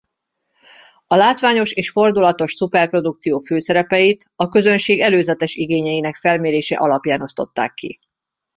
[1.07, 7.99] A látványos és fordulatos szuperprodukció főszerepeit a közönség előzetes igényeinek felmérése alapján osztották ki.